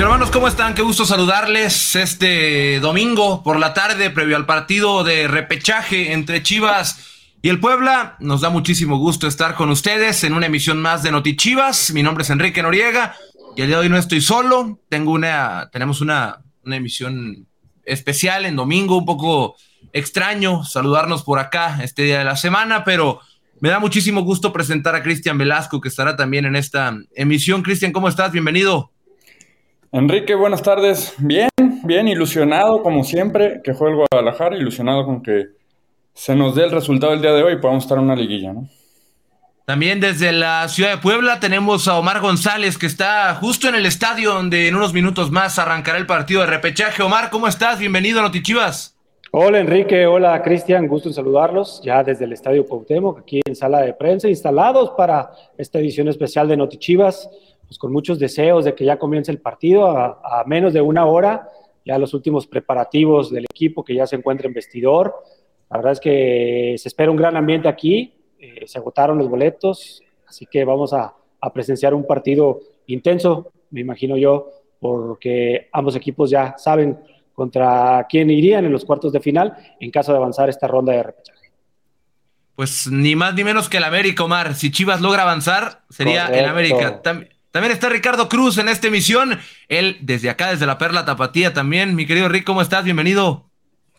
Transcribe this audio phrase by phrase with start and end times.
[0.00, 0.74] hermanos, ¿cómo están?
[0.74, 7.28] Qué gusto saludarles este domingo por la tarde, previo al partido de repechaje entre Chivas
[7.42, 8.16] y el Puebla.
[8.18, 11.92] Nos da muchísimo gusto estar con ustedes en una emisión más de Noti Chivas.
[11.92, 13.14] Mi nombre es Enrique Noriega
[13.54, 14.80] y el día de hoy no estoy solo.
[14.88, 17.46] Tengo una, tenemos una, una emisión
[17.84, 19.56] especial en domingo, un poco
[19.92, 23.20] extraño saludarnos por acá este día de la semana, pero
[23.60, 27.62] me da muchísimo gusto presentar a Cristian Velasco, que estará también en esta emisión.
[27.62, 28.32] Cristian, ¿cómo estás?
[28.32, 28.91] Bienvenido.
[29.94, 31.12] Enrique, buenas tardes.
[31.18, 31.50] Bien,
[31.84, 35.48] bien, ilusionado como siempre que juegue el Guadalajara, ilusionado con que
[36.14, 38.54] se nos dé el resultado del día de hoy y podamos estar en una liguilla,
[38.54, 38.66] ¿no?
[39.66, 43.84] También desde la ciudad de Puebla tenemos a Omar González que está justo en el
[43.84, 47.02] estadio donde en unos minutos más arrancará el partido de repechaje.
[47.02, 47.78] Omar, ¿cómo estás?
[47.78, 48.96] Bienvenido a Notichivas.
[49.30, 53.80] Hola Enrique, hola Cristian, gusto en saludarlos ya desde el Estadio Cuauhtémoc, aquí en sala
[53.80, 57.30] de prensa, instalados para esta edición especial de Notichivas.
[57.72, 61.48] Pues, con muchos deseos de que ya comience el partido a, menos de una hora,
[61.86, 65.14] ya los últimos preparativos del equipo que ya se encuentra en vestidor.
[65.70, 70.02] La verdad es que se espera un gran ambiente aquí, eh, se agotaron los boletos,
[70.28, 71.14] así que vamos a,
[71.54, 76.98] presenciar un partido intenso, me imagino yo, porque ambos equipos ya saben
[77.32, 81.04] contra quién irían en los cuartos de final en caso de avanzar esta ronda de
[81.04, 81.50] repechaje.
[82.54, 84.54] Pues ni más ni menos que el América, Omar.
[84.54, 87.00] Si Chivas logra avanzar, sería el América.
[87.00, 89.38] También también está Ricardo Cruz en esta emisión.
[89.68, 91.94] Él desde acá, desde la Perla Tapatía también.
[91.94, 92.82] Mi querido Rick, ¿cómo estás?
[92.84, 93.44] Bienvenido.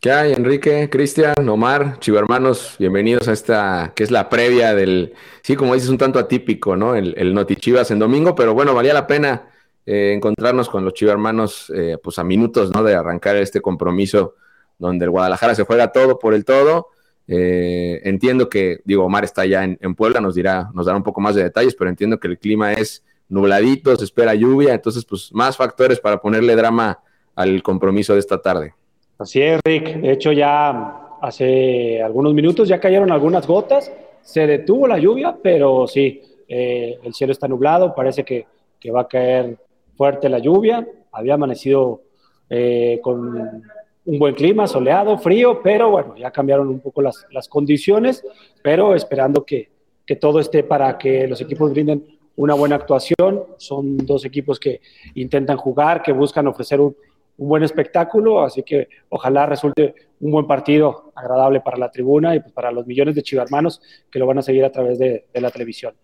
[0.02, 2.76] ¿Qué hay, Enrique, Cristian, Omar, Chivermanos?
[2.78, 6.96] Bienvenidos a esta, que es la previa del, sí, como dices, un tanto atípico, ¿no?
[6.96, 9.48] El, el Noti Chivas en domingo, pero bueno, valía la pena
[9.86, 12.84] eh, encontrarnos con los Chivermanos, eh, pues a minutos, ¿no?
[12.84, 14.36] De arrancar este compromiso
[14.78, 16.90] donde el Guadalajara se juega todo por el todo.
[17.28, 21.04] Eh, entiendo que, digo, Omar está ya en, en Puebla, nos dirá, nos dará un
[21.04, 25.04] poco más de detalles, pero entiendo que el clima es nubladito, se espera lluvia, entonces
[25.06, 27.00] pues más factores para ponerle drama
[27.36, 28.76] al compromiso de esta tarde.
[29.18, 30.02] Así es, Rick.
[30.02, 35.88] De hecho, ya hace algunos minutos ya cayeron algunas gotas, se detuvo la lluvia, pero
[35.88, 38.46] sí, eh, el cielo está nublado, parece que,
[38.94, 39.58] va a caer
[39.96, 40.86] fuerte la lluvia.
[41.14, 42.02] Había amanecido
[42.50, 43.64] eh, con
[44.06, 48.26] un buen clima, soleado, frío, pero bueno, ya cambiaron un poco las, condiciones,
[48.62, 49.70] pero esperando que,
[50.06, 53.44] que todo esté para que los equipos brinden una buena actuación.
[53.58, 54.82] Son dos equipos que
[55.16, 56.96] intentan jugar, que buscan ofrecer un,
[57.36, 62.54] buen espectáculo, así que ojalá resulte un buen partido agradable para la tribuna y pues,
[62.54, 65.96] para los millones de chivarmanos que lo van a seguir a través de, la televisión.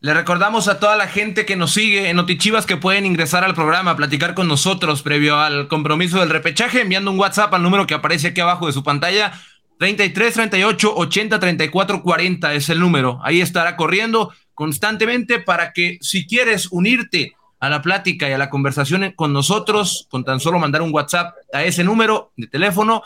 [0.00, 3.54] Le recordamos a toda la gente que nos sigue en Notichivas que pueden ingresar al
[3.54, 7.94] programa, platicar con nosotros previo al compromiso del repechaje, enviando un WhatsApp al número que
[7.94, 9.32] aparece aquí abajo de su pantalla.
[9.78, 13.20] 33 38 80 34 40 es el número.
[13.22, 18.50] Ahí estará corriendo constantemente para que si quieres unirte a la plática y a la
[18.50, 23.04] conversación con nosotros, con tan solo mandar un WhatsApp a ese número de teléfono,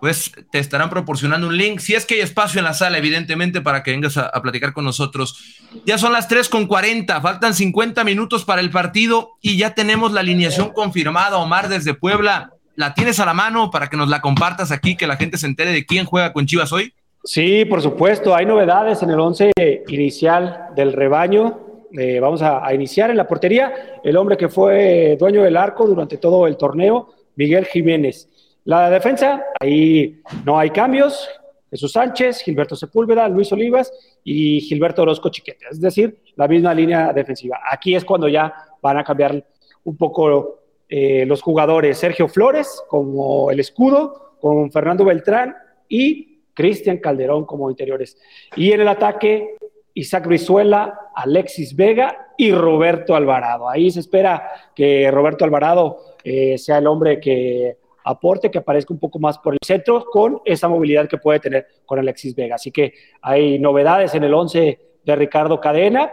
[0.00, 1.78] pues te estarán proporcionando un link.
[1.78, 4.84] Si es que hay espacio en la sala, evidentemente, para que vengas a, platicar con
[4.84, 5.38] nosotros.
[5.86, 10.10] Ya son las 3 con 40, faltan 50 minutos para el partido y ya tenemos
[10.10, 11.36] la alineación confirmada.
[11.36, 15.06] Omar desde Puebla, ¿la tienes a la mano para que nos la compartas aquí, que
[15.06, 16.94] la gente se entere de quién juega con Chivas hoy?
[17.24, 19.52] Sí, por supuesto, hay novedades en el once
[19.86, 21.60] inicial del rebaño.
[21.96, 26.16] Eh, vamos a, iniciar en la portería el hombre que fue dueño del arco durante
[26.16, 28.28] todo el torneo, Miguel Jiménez.
[28.64, 31.28] La defensa, ahí no hay cambios.
[31.70, 33.92] Jesús Sánchez, Gilberto Sepúlveda, Luis Olivas
[34.24, 37.60] y Gilberto Orozco Chiquete, es decir, la misma línea defensiva.
[37.70, 38.52] Aquí es cuando ya
[38.82, 39.46] van a cambiar
[39.84, 40.58] un poco
[40.88, 41.96] eh, los jugadores.
[41.96, 45.54] Sergio Flores como el escudo, con Fernando Beltrán
[45.88, 48.16] y Cristian Calderón como interiores.
[48.56, 49.56] Y en el ataque,
[49.94, 53.68] Isaac Brizuela, Alexis Vega y Roberto Alvarado.
[53.68, 59.00] Ahí se espera que Roberto Alvarado eh, sea el hombre que aporte, que aparezca un
[59.00, 62.56] poco más por el centro con esa movilidad que puede tener con Alexis Vega.
[62.56, 66.12] Así que hay novedades en el 11 de Ricardo Cadena.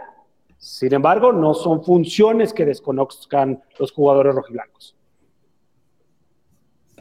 [0.58, 4.94] Sin embargo, no son funciones que desconozcan los jugadores rojiblancos.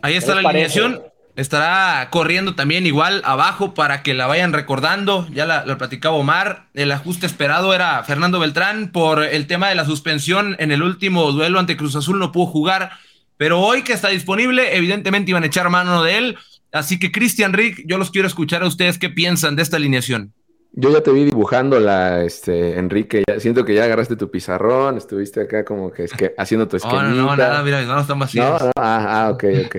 [0.02, 1.04] Ahí está la alineación.
[1.40, 5.26] Estará corriendo también igual abajo para que la vayan recordando.
[5.32, 6.68] Ya la, platicaba Omar.
[6.74, 11.32] El ajuste esperado era Fernando Beltrán por el tema de la suspensión en el último
[11.32, 12.20] duelo ante Cruz Azul.
[12.20, 12.92] No pudo jugar.
[13.38, 16.38] Pero hoy que está disponible, evidentemente iban a echar mano de él.
[16.74, 20.34] Así que Cristian Rick, yo los quiero escuchar a ustedes qué piensan de esta alineación.
[20.72, 25.42] Yo ya te vi dibujando la, este, Enrique, siento que ya agarraste tu pizarrón, estuviste
[25.42, 27.04] acá como que, es que haciendo tu esquemita.
[27.10, 28.62] No, no, nada, mira, no están vacíos.
[28.62, 29.76] No, ah, ah, ok, ok.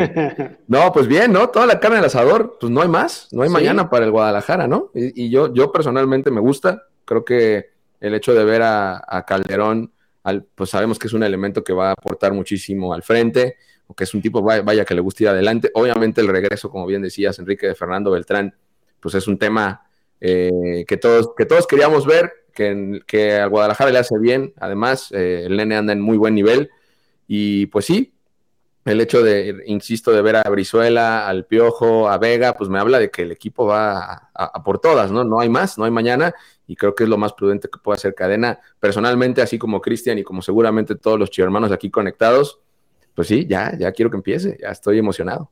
[0.66, 1.48] no, pues bien, ¿no?
[1.48, 4.66] Toda la carne del asador, pues no hay más, no hay mañana para el Guadalajara,
[4.66, 4.90] ¿no?
[4.92, 7.70] Y, yo, yo personalmente me gusta, creo que
[8.00, 9.92] el hecho de ver a, Calderón
[10.54, 14.04] pues sabemos que es un elemento que va a aportar muchísimo al frente, o que
[14.04, 15.70] es un tipo, vaya, que le gusta ir adelante.
[15.74, 18.54] Obviamente el regreso, como bien decías, Enrique de Fernando Beltrán,
[19.00, 19.82] pues es un tema
[20.20, 25.10] eh, que, todos, que todos queríamos ver, que, que al Guadalajara le hace bien, además,
[25.12, 26.70] eh, el nene anda en muy buen nivel,
[27.26, 28.12] y pues sí,
[28.84, 32.98] el hecho de, insisto, de ver a Brizuela, al Piojo, a Vega, pues me habla
[32.98, 35.22] de que el equipo va a, por todas, ¿no?
[35.22, 36.34] No hay más, no hay mañana,
[36.66, 38.58] y creo que es lo más prudente que puede hacer Cadena.
[38.78, 42.60] Personalmente, así como Cristian y como seguramente todos los hermanos aquí conectados,
[43.14, 45.50] pues sí, ya, ya quiero que empiece, ya estoy emocionado.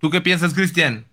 [0.00, 1.06] ¿Tú qué piensas, Cristian?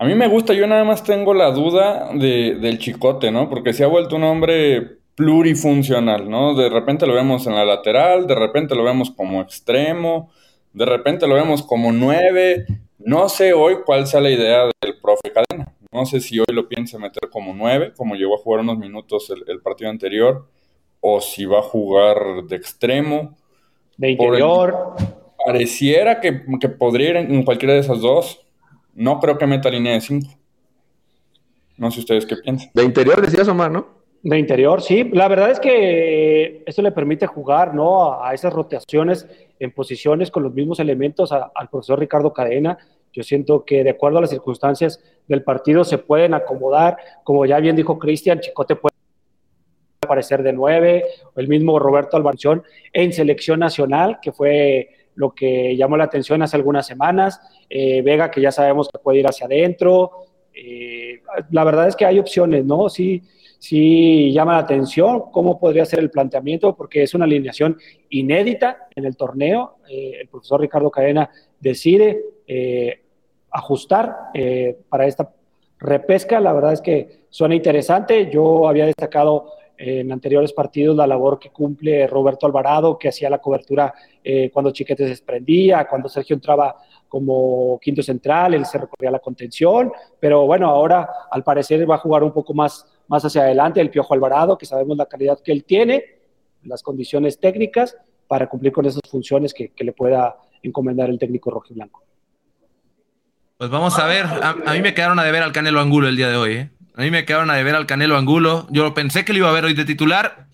[0.00, 3.50] A mí me gusta, yo nada más tengo la duda de, del chicote, ¿no?
[3.50, 6.54] Porque se ha vuelto un hombre plurifuncional, ¿no?
[6.54, 10.30] De repente lo vemos en la lateral, de repente lo vemos como extremo,
[10.72, 12.64] de repente lo vemos como nueve.
[12.98, 15.70] No sé hoy cuál sea la idea del profe Cadena.
[15.92, 19.30] No sé si hoy lo piensa meter como nueve, como llegó a jugar unos minutos
[19.46, 20.46] el, partido anterior,
[21.00, 23.36] o si va a jugar de extremo.
[23.98, 24.94] De interior.
[25.44, 28.40] pareciera que, podría ir en, cualquiera de esas dos.
[28.94, 30.30] No creo que meta línea de cinco.
[31.76, 32.70] No sé ustedes qué piensan.
[32.74, 34.00] De interior decías Omar, ¿no?
[34.22, 35.04] De interior, sí.
[35.12, 38.22] La verdad es que eso le permite jugar, ¿no?
[38.22, 39.26] A esas rotaciones
[39.58, 42.76] en posiciones con los mismos elementos al profesor Ricardo Cadena.
[43.12, 46.98] Yo siento que de acuerdo a las circunstancias del partido se pueden acomodar.
[47.24, 48.94] Como ya bien dijo Cristian, Chicote puede
[50.02, 51.04] aparecer de nueve,
[51.36, 56.56] el mismo Roberto Albarchón en selección nacional, que fue lo que llamó la atención hace
[56.56, 57.40] algunas semanas.
[57.68, 60.10] Eh, Vega, que ya sabemos que puede ir hacia adentro.
[60.52, 61.20] Eh,
[61.50, 62.88] la verdad es que hay opciones, ¿no?
[62.88, 63.22] Sí
[64.32, 67.76] llama la atención cómo podría ser el planteamiento, porque es una alineación
[68.08, 69.76] inédita en el torneo.
[69.88, 71.30] Eh, el profesor Ricardo Cadena
[71.60, 72.20] decide
[73.50, 74.16] ajustar
[74.88, 75.32] para esta
[75.78, 76.40] repesca.
[76.40, 78.30] La verdad es que suena interesante.
[78.30, 83.38] Yo había destacado en anteriores partidos la labor que cumple Roberto Alvarado, que hacía la
[83.38, 83.94] cobertura
[84.52, 86.76] cuando Chiquete se desprendía, cuando Sergio entraba
[87.08, 89.90] como quinto central, él se recorría la contención,
[90.20, 93.90] pero bueno, ahora al parecer va a jugar un poco más más hacia adelante el
[93.90, 96.04] Piojo Alvarado, que sabemos la calidad que él tiene,
[96.62, 97.96] las condiciones técnicas
[98.28, 102.04] para cumplir con esas funciones que, le pueda encomendar el técnico rojiblanco.
[103.58, 106.28] Pues vamos a ver, a, mí me quedaron a deber al Canelo Angulo el día
[106.28, 106.70] de hoy, ¿eh?
[106.96, 108.66] A mí me quedaron a deber al Canelo Angulo.
[108.70, 110.46] Yo pensé que lo iba a ver hoy de titular,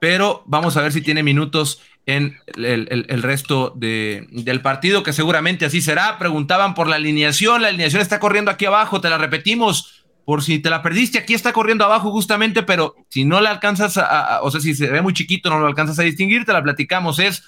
[0.00, 5.80] pero vamos a ver si tiene minutos en el, resto del partido, que seguramente así
[5.80, 6.18] será.
[6.18, 10.58] Preguntaban por la alineación, la alineación está corriendo aquí abajo, te la repetimos por si
[10.58, 14.50] te la perdiste, aquí está corriendo abajo justamente, pero si no la alcanzas a, o
[14.50, 17.42] sea, si se ve muy chiquito, no lo alcanzas a distinguir, te la platicamos, es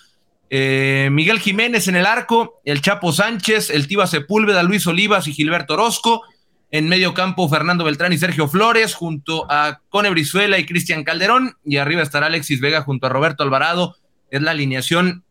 [0.50, 5.32] eh, Miguel Jiménez en el arco, el Chapo Sánchez, el Tiba Sepúlveda, Luis Olivas y
[5.32, 6.22] Gilberto Orozco,
[6.71, 11.57] en medio campo Fernando Beltrán y Sergio Flores, junto a Cone Brizuela y Cristian Calderón,
[11.65, 13.97] y arriba estará Alexis Vega junto a Roberto Alvarado,
[14.31, 15.25] es la alineación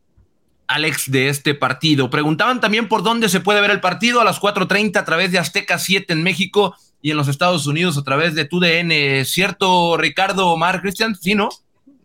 [0.68, 2.10] Alex de este partido.
[2.10, 5.40] Preguntaban también por dónde se puede ver el partido a las 4.30 a través de
[5.40, 9.26] Azteca 7 en México y en los Estados Unidos a través de TUDN.
[9.26, 11.16] ¿Cierto, Ricardo Omar Cristian?
[11.16, 11.50] Sí, ¿no?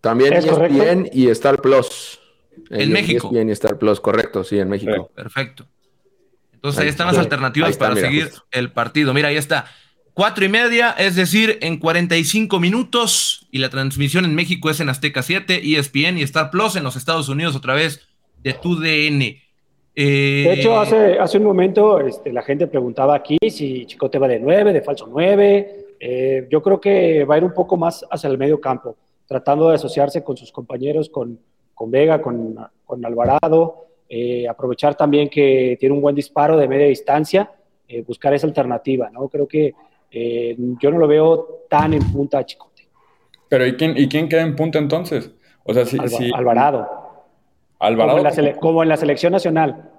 [0.00, 2.20] También ESPN y Star Plus.
[2.68, 3.28] En, México.
[3.32, 5.10] ESPN y Star Plus, correcto, sí, en México.
[5.14, 5.66] Perfecto.
[6.60, 9.14] Entonces ahí, están las alternativas para seguir el partido.
[9.14, 9.64] Mira, ahí está.
[10.12, 13.46] Cuatro y media, es decir, en 45 minutos.
[13.50, 16.96] Y la transmisión en México es en Azteca 7, ESPN y Star Plus en los
[16.96, 18.06] Estados Unidos a través
[18.42, 19.22] de TUDN.
[19.22, 24.28] Eh, de hecho, hace, hace un momento este, la gente preguntaba aquí si Chicote va
[24.28, 25.86] de 9, de falso 9.
[25.98, 29.70] Eh, yo creo que va a ir un poco más hacia el medio campo, tratando
[29.70, 31.38] de asociarse con sus compañeros, con,
[31.74, 36.86] con Vega, con, con Alvarado, eh, aprovechar también que tiene un buen disparo de media
[36.86, 37.50] distancia,
[38.06, 39.28] buscar esa alternativa, ¿no?
[39.28, 39.74] Creo que
[40.12, 42.86] yo no lo veo tan en punta a Chicote.
[43.48, 45.32] Pero ¿y quién, ¿y quién queda en punta entonces?
[45.64, 45.98] O sea, si,
[46.32, 46.88] Alvarado.
[48.60, 49.90] Como en, la selección nacional,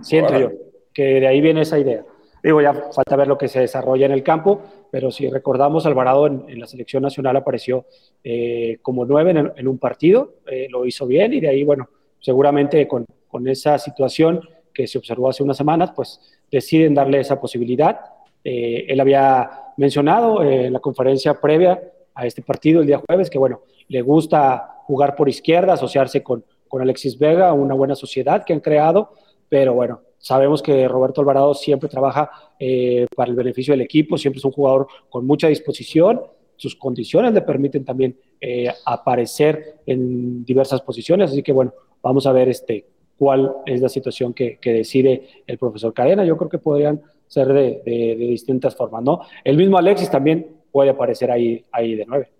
[0.00, 0.50] siento yo,
[0.92, 2.04] que de ahí viene esa idea.
[2.42, 6.26] Digo, ya falta ver lo que se desarrolla en el campo, pero si recordamos, Alvarado
[6.26, 7.86] en, la selección nacional apareció
[8.24, 11.88] eh, como nueve en, un partido, eh, lo hizo bien y de ahí, bueno,
[12.20, 14.40] seguramente con, con, esa situación
[14.72, 16.20] que se observó hace unas semanas, pues
[16.50, 18.00] deciden darle esa posibilidad.
[18.44, 21.80] Eh, él había mencionado en la conferencia previa
[22.14, 26.44] a este partido el día jueves que, bueno, le gusta jugar por izquierda, asociarse con,
[26.68, 29.10] con Alexis Vega, una buena sociedad que han creado,
[29.48, 34.38] pero bueno, sabemos que Roberto Alvarado siempre trabaja eh, para el beneficio del equipo, siempre
[34.38, 36.22] es un jugador con mucha disposición,
[36.56, 42.32] sus condiciones le permiten también eh, aparecer en diversas posiciones, así que bueno, vamos a
[42.32, 42.84] ver este,
[43.18, 47.82] cuál es la situación que, decide el profesor Cadena, yo creo que podrían ser de,
[48.16, 49.20] distintas formas, ¿no?
[49.44, 52.30] El mismo Alexis también puede aparecer ahí, ahí de nueve.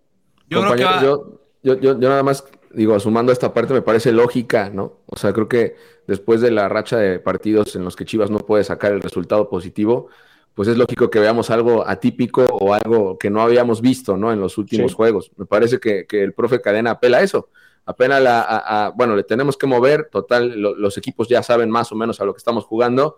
[0.48, 4.70] Yo, creo que yo, yo, yo, nada más digo, sumando esta parte, me parece lógica,
[4.70, 4.98] ¿no?
[5.06, 8.38] O sea, creo que después de la racha de partidos en los que Chivas no
[8.38, 10.08] puede sacar el resultado positivo,
[10.54, 14.32] pues es lógico que veamos algo atípico o algo que no habíamos visto, ¿no?
[14.32, 15.30] En los últimos juegos.
[15.36, 17.48] Me parece que, el profe Cadena apela a eso.
[17.88, 22.20] Apela a, bueno, le tenemos que mover, total, los equipos ya saben más o menos
[22.20, 23.16] a lo que estamos jugando,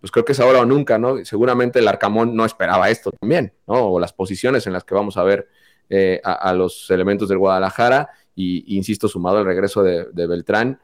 [0.00, 1.24] pues creo que es ahora o nunca, ¿no?
[1.24, 3.86] Seguramente el Arcamón no esperaba esto también, ¿no?
[3.86, 5.48] O las posiciones en las que vamos a ver
[5.88, 10.80] eh, a, los elementos del Guadalajara, y, insisto, sumado al regreso de, Beltrán,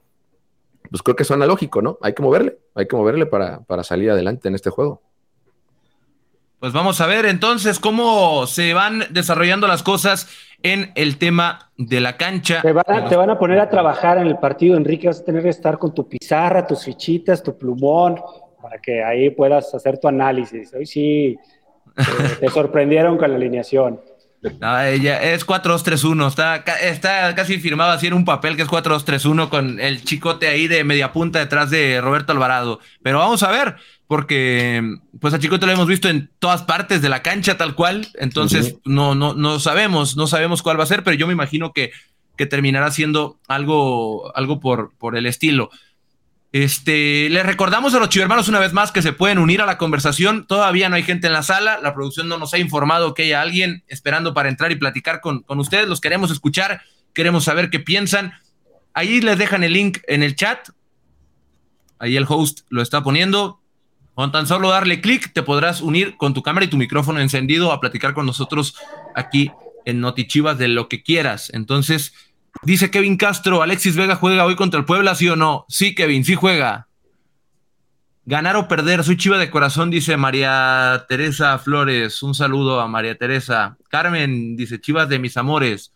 [0.88, 1.98] pues creo que suena lógico, ¿no?
[2.02, 5.02] Hay que moverle, hay que moverle para, para salir adelante en este juego.
[6.60, 10.28] Pues vamos a ver entonces cómo se van desarrollando las cosas
[10.62, 12.62] en el tema de la cancha.
[12.62, 15.78] Te van, a, poner a trabajar en el partido, Enrique, vas a tener que estar
[15.78, 18.20] con tu pizarra, tus fichitas, tu plumón,
[18.60, 20.72] para que ahí puedas hacer tu análisis.
[20.74, 21.38] Hoy sí
[21.96, 22.02] eh,
[22.40, 24.00] te sorprendieron con la alineación.
[24.60, 29.48] No, ella es 4-2-3-1, está, está casi firmado así en un papel que es 4-2-3-1
[29.48, 32.80] con el chicote ahí de media punta detrás de Roberto Alvarado.
[33.02, 37.08] Pero vamos a ver, porque pues a Chicote lo hemos visto en todas partes de
[37.08, 41.02] la cancha tal cual, entonces no, no, no sabemos, no sabemos cuál va a ser,
[41.02, 41.90] pero yo me imagino que,
[42.36, 45.70] que terminará siendo algo, algo por, por el estilo.
[46.52, 49.76] Este, les recordamos a los chivermanos una vez más que se pueden unir a la
[49.76, 50.46] conversación.
[50.46, 51.78] Todavía no hay gente en la sala.
[51.82, 55.42] La producción no nos ha informado que haya alguien esperando para entrar y platicar con,
[55.42, 55.86] con ustedes.
[55.88, 56.80] Los queremos escuchar,
[57.12, 58.32] queremos saber qué piensan.
[58.94, 60.70] Ahí les dejan el link en el chat.
[61.98, 63.60] Ahí el host lo está poniendo.
[64.16, 67.70] Con tan solo darle clic, te podrás unir con tu cámara y tu micrófono encendido
[67.70, 68.74] a platicar con nosotros
[69.14, 69.50] aquí
[69.84, 71.50] en Notichivas de lo que quieras.
[71.52, 72.14] Entonces,
[72.62, 75.66] dice Kevin Castro, Alexis Vega juega hoy contra el Puebla, ¿sí o no?
[75.68, 76.88] Sí, Kevin, sí juega.
[78.24, 82.22] Ganar o perder, soy chiva de corazón, dice María Teresa Flores.
[82.22, 83.76] Un saludo a María Teresa.
[83.90, 85.92] Carmen dice, chivas de mis amores.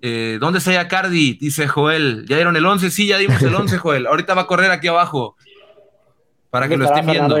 [0.00, 1.34] Eh, ¿Dónde está ya Cardi?
[1.40, 2.24] Dice Joel.
[2.28, 2.92] ¿Ya dieron el 11?
[2.92, 4.06] Sí, ya dimos el 11, Joel.
[4.06, 5.34] Ahorita va a correr aquí abajo
[6.54, 7.36] para que lo estén viendo.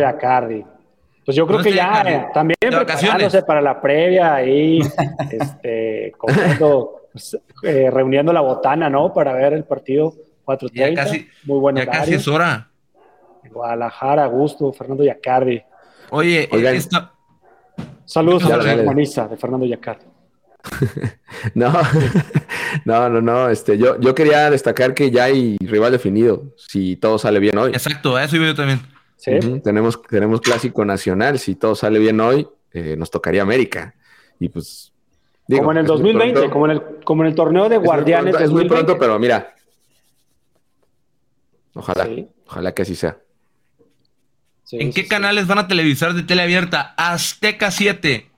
[1.24, 4.80] Pues yo creo que ya eh, también preparándose para la previa ahí,
[5.30, 9.12] este, pues, eh, reuniendo la botana, ¿no?
[9.12, 10.12] Para ver el partido
[10.44, 10.72] 4.30.
[10.74, 11.78] Ya casi, Muy bueno.
[11.78, 12.68] Ya casi es hora.
[13.48, 15.62] Guadalajara, Augusto, Fernando Yacardi.
[16.10, 17.12] Oye, esta...
[18.04, 18.64] saludos a la
[19.28, 20.06] de Fernando Yacardi.
[21.54, 21.72] no,
[22.84, 23.48] no, no, no.
[23.48, 27.70] Este, yo, yo quería destacar que ya hay rival definido, si todo sale bien hoy.
[27.70, 28.80] Exacto, eso yo también
[29.62, 31.38] tenemos, tenemos clásico nacional.
[31.38, 33.94] Si todo sale bien hoy, eh, nos tocaría América.
[34.38, 34.92] Y pues.
[35.48, 38.38] como en el 2020, como en el, como en el torneo de Guardianes.
[38.40, 39.54] Es muy pronto, pero mira.
[41.74, 42.08] Ojalá,
[42.46, 43.18] ojalá que así sea.
[44.72, 46.94] ¿En qué canales van a televisar de tele abierta?
[46.96, 48.30] Azteca 7.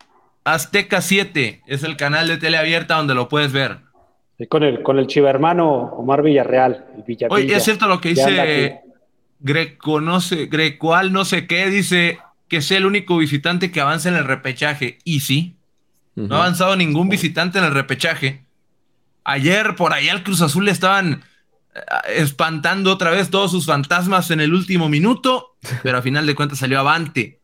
[0.44, 3.78] Azteca 7 es el canal de tele abierta donde lo puedes ver.
[4.48, 6.86] con el, con el chivermano Omar Villarreal.
[7.30, 8.80] Oye, es cierto lo que dice
[9.38, 14.08] Greco no sé, Grecoal no sé qué, dice que es el único visitante que avanza
[14.08, 14.98] en el repechaje.
[15.04, 15.56] Y sí,
[16.14, 18.44] no ha avanzado ningún visitante en el repechaje.
[19.24, 21.24] Ayer por allá al Cruz Azul le estaban
[21.74, 21.80] eh,
[22.16, 26.58] espantando otra vez todos sus fantasmas en el último minuto, pero a final de cuentas
[26.58, 27.40] salió avante.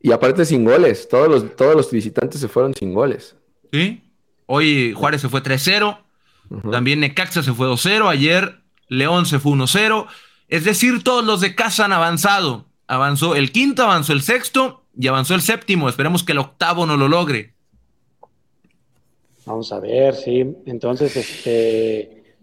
[0.00, 3.36] Y aparte sin goles, todos los, todos los visitantes se fueron sin goles.
[3.72, 4.02] Sí,
[4.46, 5.98] hoy Juárez se fue 3-0,
[6.70, 10.06] también Necaxa se fue 2-0, ayer León se fue 1-0.
[10.54, 12.66] Es decir, todos los de casa han avanzado.
[12.86, 15.88] Avanzó el quinto, avanzó el sexto y avanzó el séptimo.
[15.88, 17.54] Esperemos que el octavo no lo logre.
[19.46, 20.46] Vamos a ver, sí.
[20.66, 22.36] Entonces, este,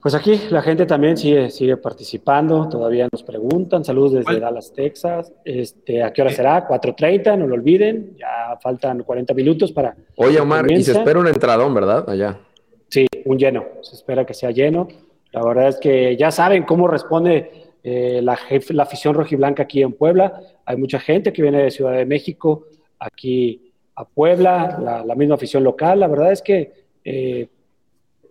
[0.00, 2.70] pues aquí la gente también sigue, sigue participando.
[2.70, 3.84] Todavía nos preguntan.
[3.84, 5.30] Saludos desde Dallas, Texas.
[5.44, 6.66] Este, ¿A qué hora será?
[6.66, 8.16] 4.30, no lo olviden.
[8.18, 9.94] Ya faltan 40 minutos para.
[10.16, 12.08] Oye, Omar, y se espera un entradón, ¿verdad?
[12.08, 12.40] Allá.
[12.88, 13.66] Sí, un lleno.
[13.82, 14.88] Se espera que sea lleno.
[15.32, 18.38] La verdad es que ya saben cómo responde eh, la,
[18.70, 20.40] la afición rojiblanca aquí en Puebla.
[20.64, 22.66] Hay mucha gente que viene de Ciudad de México
[22.98, 26.00] aquí a Puebla, la, misma afición local.
[26.00, 26.72] La verdad es que
[27.04, 27.48] eh,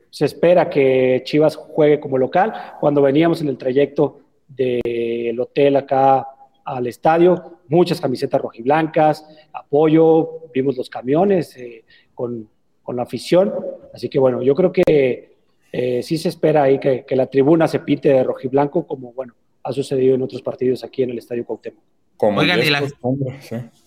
[0.10, 2.54] se espera que Chivas juegue como local.
[2.80, 6.28] Cuando veníamos en el trayecto del hotel acá
[6.66, 12.50] al estadio, muchas camisetas rojiblancas, apoyo, vimos los camiones eh, con,
[12.84, 13.54] con la afición.
[13.94, 15.29] Así que bueno, yo creo que
[15.72, 19.34] eh, sí se espera ahí que, la tribuna se pinte de rojiblanco, como bueno,
[19.64, 21.84] ha sucedido en otros partidos aquí en el Estadio Cuauhtémoc.
[22.22, 22.84] Oigan, y la,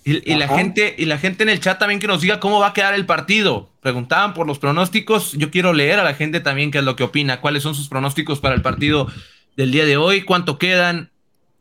[0.05, 2.69] y, la, gente, y la gente en el chat también que nos diga cómo va
[2.69, 3.69] a quedar el partido.
[3.81, 5.33] Preguntaban por los pronósticos.
[5.33, 7.91] Yo quiero leer a la gente también qué es lo que opina, cuáles son sus
[7.91, 9.07] pronósticos para el partido
[9.55, 11.11] del día de hoy, cuánto quedan,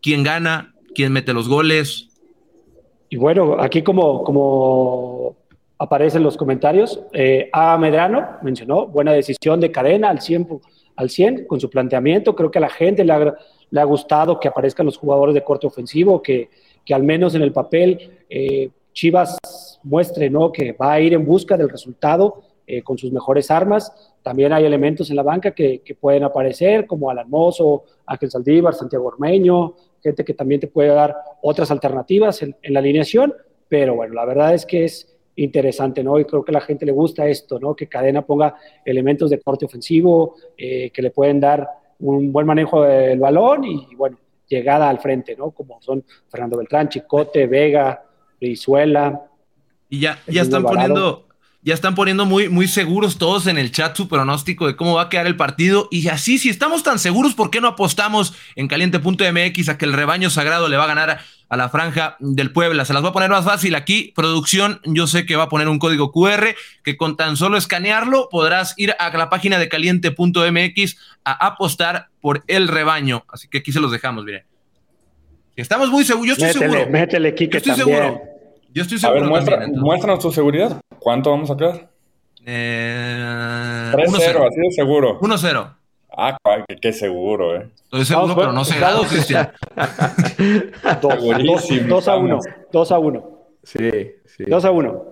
[0.02, 2.08] quién gana, quién mete los goles.
[3.10, 5.36] Y bueno, aquí como, como
[5.82, 7.02] aparece en los comentarios.
[7.12, 10.62] Eh, a Medrano mencionó, buena decisión de cadena al 100%,
[10.96, 12.36] al 100 con su planteamiento.
[12.36, 16.22] Creo que a la gente le ha, gustado que aparezcan los jugadores de corte ofensivo,
[16.22, 16.50] que,
[16.86, 19.40] que al menos en el papel eh, Chivas
[19.82, 20.52] muestre ¿no?
[20.52, 23.92] que va a ir en busca del resultado eh, con sus mejores armas.
[24.22, 28.76] También hay elementos en la banca que, que pueden aparecer, como Alan Mozo, Ángel Saldívar,
[28.76, 29.74] Santiago Ormeño,
[30.04, 33.34] gente que también te puede dar otras alternativas en, en la alineación.
[33.68, 36.20] Pero bueno, la verdad es que es interesante, ¿no?
[36.20, 37.76] Y creo que a la gente le gusta esto, ¿no?
[37.76, 41.68] Que Cadena ponga elementos de corte ofensivo, eh, que le pueden dar
[42.00, 45.52] un buen manejo del balón y, bueno, llegada al frente, ¿no?
[45.52, 48.04] Como son Fernando Beltrán, Chicote, Vega,
[48.40, 49.22] Brizuela.
[49.90, 51.28] Y ya, ya están poniendo,
[51.62, 55.04] ya están poniendo muy, muy seguros todos en el chat su pronóstico de cómo va
[55.04, 55.88] a quedar el partido.
[55.92, 59.94] Y así, si estamos tan seguros, ¿por qué no apostamos en caliente.mx a que el
[59.94, 61.20] rebaño sagrado le va a ganar
[61.52, 62.86] a la franja del Puebla?
[62.86, 64.14] Se las voy a poner más fácil aquí.
[64.16, 68.30] Producción, yo sé que va a poner un código QR que con tan solo escanearlo
[68.32, 73.26] podrás ir a la página de caliente.mx a apostar por el rebaño.
[73.28, 74.44] Así que aquí se los dejamos, miren.
[75.58, 76.92] Estamos muy seguros, yo estoy métele, seguro.
[76.92, 77.98] Métele, Kike, Yo estoy también.
[78.00, 78.22] seguro.
[78.74, 79.20] Yo estoy A seguro.
[79.22, 80.82] ver, muestra, también, muéstranos tu seguridad.
[81.00, 81.90] ¿Cuánto vamos a quedar?
[82.46, 84.48] Eh, 3-0, 1-0.
[84.48, 85.20] así de seguro.
[85.20, 85.76] 1-0.
[86.16, 86.38] Ah,
[86.68, 87.70] qué, qué seguro, eh.
[87.86, 89.04] Estoy seguro, Vamos, pero no.
[89.04, 89.52] Cristian.
[91.02, 92.40] Dos, dos a uno.
[92.72, 93.30] Dos a uno.
[93.64, 93.90] Sí,
[94.26, 94.44] sí.
[94.48, 95.06] Dos a uno.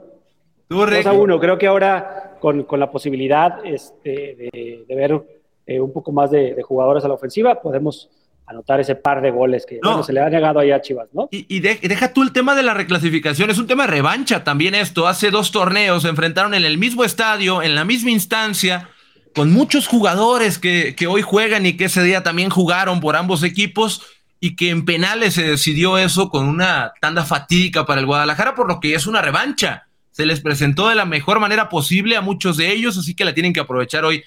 [0.69, 1.39] 2 a 1.
[1.39, 4.09] Creo que ahora con, con la posibilidad este,
[4.51, 5.19] de, de ver
[5.65, 8.09] eh, un poco más de, de jugadores a la ofensiva, podemos
[8.45, 9.89] anotar ese par de goles que No.
[9.89, 11.27] bueno, se le ha negado ahí a Chivas, ¿no?
[11.31, 14.43] Y, y de- deja tú el tema de la reclasificación, es un tema de revancha
[14.43, 15.07] también esto.
[15.07, 18.89] Hace dos torneos se enfrentaron en el mismo estadio, en la misma instancia,
[19.35, 23.43] con muchos jugadores que, que hoy juegan y que ese día también jugaron por ambos
[23.43, 24.01] equipos
[24.39, 28.67] y que en penales se decidió eso con una tanda fatídica para el Guadalajara, por
[28.67, 29.87] lo que es una revancha.
[30.11, 33.33] Se les presentó de la mejor manera posible a muchos de ellos, así que la
[33.33, 34.23] tienen que aprovechar hoy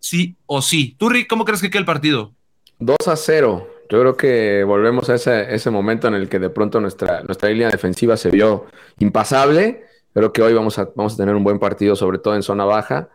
[0.00, 0.96] sí o sí.
[0.98, 2.32] ¿Tú, cómo crees que queda el partido?
[2.78, 3.68] 2 a 0.
[3.90, 7.48] Yo creo que volvemos a ese, ese momento en el que de pronto nuestra, nuestra
[7.48, 8.66] línea defensiva se vio
[8.98, 9.84] impasable.
[10.12, 12.64] Creo que hoy vamos a, vamos a tener un buen partido, sobre todo en zona
[12.64, 13.08] baja.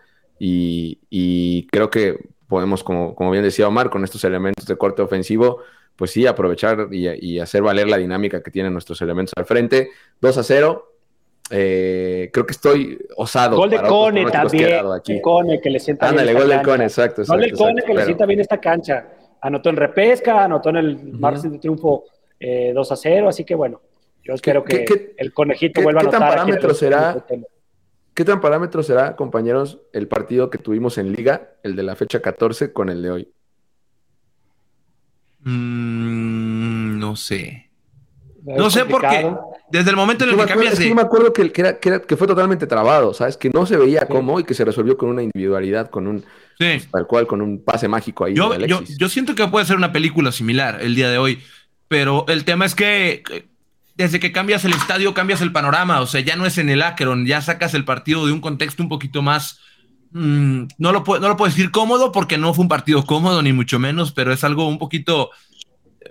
[0.45, 2.17] Y, y creo que
[2.49, 5.59] podemos, como, como bien decía Omar, con estos elementos de corte ofensivo,
[5.95, 9.91] pues sí, aprovechar y, y hacer valer la dinámica que tienen nuestros elementos al frente.
[10.19, 10.89] 2 a 0.
[11.49, 13.55] Eh, creo que estoy osado.
[13.55, 15.21] Gol de Cone que también.
[15.21, 16.83] Cone que le sienta Ándale, bien gol del Cone, cancha.
[16.85, 17.23] exacto.
[17.25, 19.07] Gol exacto, Cone exacto, que le sienta bien esta cancha.
[19.41, 22.03] Anotó en repesca, anotó en el margen de triunfo
[22.39, 23.79] eh, 2 a 0, así que bueno,
[24.23, 26.39] yo espero ¿Qué- que qué- el conejito qué- vuelva a qué tan anotar.
[26.39, 27.25] aquí en parámetro será?
[28.13, 32.21] ¿Qué tan parámetro será, compañeros, el partido que tuvimos en Liga, el de la fecha
[32.21, 33.27] 14, con el de hoy?
[35.43, 37.69] Mm, no sé.
[38.43, 39.33] No sé por qué.
[39.71, 40.89] Desde el momento en el que acuerdo, cambias es que de.
[40.89, 43.37] yo me acuerdo que, que era, que, era- que fue totalmente trabado, ¿sabes?
[43.37, 44.07] Que no se veía Sí.
[44.09, 46.23] cómo y que se resolvió con una individualidad, con un,
[46.59, 46.85] Sí.
[46.91, 48.97] tal cual, con un pase mágico ahí Yo, de yo, Alexis.
[48.97, 51.41] yo siento que puede ser una película similar el día de hoy,
[51.87, 53.47] pero el tema es que que
[53.95, 56.81] desde que cambias el estadio cambias el panorama, o sea, ya no es en el
[56.81, 59.59] Akron, ya sacas el partido de un contexto un poquito más,
[60.11, 63.53] mm, no, lo no lo puedo decir cómodo porque no fue un partido cómodo ni
[63.53, 65.29] mucho menos, pero es algo un poquito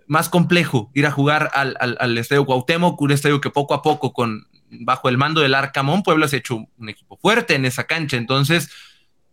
[0.07, 4.13] más complejo ir a jugar al, al, estadio Cuauhtémoc, un estadio que poco a poco
[4.13, 7.85] con bajo el mando del Arcamón, Puebla se ha hecho un equipo fuerte en esa
[7.85, 8.71] cancha, entonces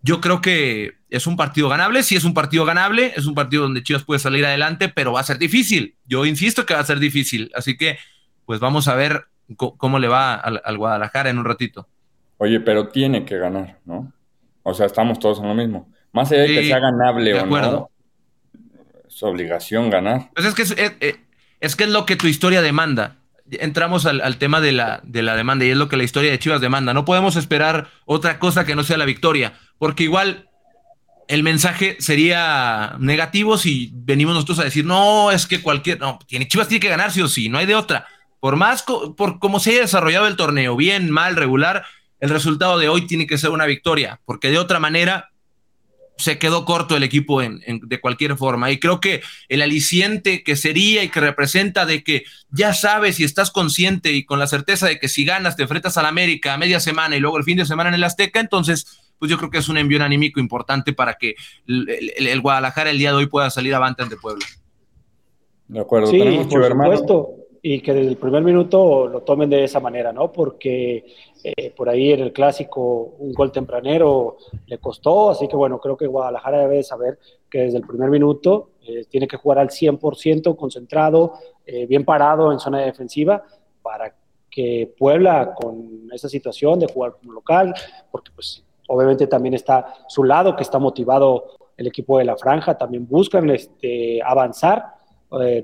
[0.02, 2.04] yo creo que es un partido ganable.
[2.04, 5.20] Si es un partido ganable, es un partido donde Chivas puede salir adelante, pero va
[5.20, 5.96] a ser difícil.
[6.06, 7.52] Yo insisto que va a ser difícil.
[7.56, 7.98] Así que,
[8.50, 11.88] pues vamos a ver cómo le va al, al Guadalajara en un ratito.
[12.40, 14.12] Oye, pero tiene que ganar, ¿no?
[14.64, 15.88] O sea, estamos todos en lo mismo.
[16.14, 17.92] Más allá de que sea ganable de o no,
[19.08, 20.32] es obligación ganar.
[20.34, 21.20] Pues es que es, es-
[21.60, 23.18] es que es lo que tu historia demanda.
[23.52, 26.32] Entramos al, al tema de la, de la demanda y es lo que la historia
[26.32, 26.92] de Chivas demanda.
[26.96, 30.50] No podemos esperar otra cosa que no sea la victoria, porque igual
[31.28, 36.48] el mensaje sería negativo si venimos nosotros a decir, no, es que cualquier, no, tiene,
[36.48, 38.08] Chivas tiene que ganar sí o sí, no hay de otra.
[38.40, 41.84] Por más, co- por cómo se haya desarrollado el torneo, bien, mal, regular,
[42.20, 45.30] el resultado de hoy tiene que ser una victoria, porque de otra manera
[46.18, 48.70] se quedó corto el equipo en, en- de cualquier forma.
[48.72, 53.24] Y creo que el aliciente que sería y que representa de que ya sabes y
[53.24, 56.58] estás consciente y con la certeza de que si ganas te enfrentas al América a
[56.58, 59.50] media semana y luego el fin de semana en el Azteca, entonces pues yo creo
[59.50, 61.36] que es un envío anímico importante para que
[61.68, 64.46] el, el- el Guadalajara el día de hoy pueda salir avante ante Puebla.
[65.70, 66.62] De acuerdo, Sí, tenemos por
[66.98, 67.30] supuesto.
[67.62, 70.32] Y que desde el primer minuto lo tomen de esa manera, ¿no?
[70.32, 71.06] Porque
[71.44, 75.96] eh, por ahí en el clásico un gol tempranero le costó, así que bueno, creo
[75.96, 77.20] que Guadalajara debe de saber
[77.50, 81.34] que desde el primer minuto eh, tiene que jugar al 100% concentrado,
[81.66, 83.44] eh, bien parado en zona defensiva,
[83.82, 84.16] para
[84.50, 87.74] que Puebla con esa situación de jugar como local,
[88.12, 92.78] porque pues obviamente también está su lado que está motivado el equipo de la franja
[92.78, 94.96] también buscan este, avanzar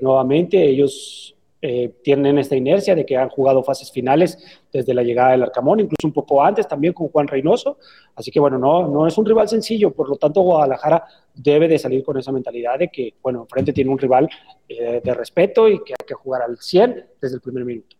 [0.00, 0.64] nuevamente.
[0.64, 4.38] Ellos eh, tienen esta inercia de que han jugado fases finales
[4.72, 7.78] desde la llegada del Arcamón, incluso un poco antes también con Juan Reynoso.
[8.14, 11.78] Así que bueno, no, no es un rival sencillo, por lo tanto Guadalajara debe de
[11.78, 14.28] salir con esa mentalidad de que, bueno, enfrente tiene un rival
[14.68, 17.96] eh, de respeto y que hay que jugar al 100 desde el primer minuto.